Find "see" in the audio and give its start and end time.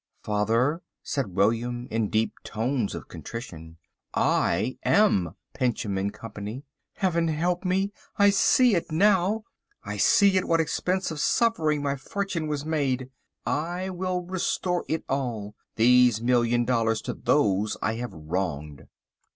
8.31-8.73, 9.97-10.35